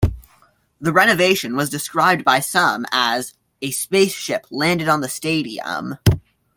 The 0.79 0.91
renovation 0.91 1.55
was 1.55 1.69
described 1.69 2.23
by 2.25 2.39
some 2.39 2.87
as 2.91 3.35
"a 3.61 3.69
spaceship 3.69 4.47
landed 4.49 4.87
on 4.89 5.01
the 5.01 5.07
stadium". 5.07 5.99